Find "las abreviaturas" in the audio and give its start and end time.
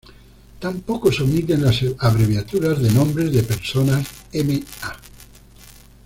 1.63-2.81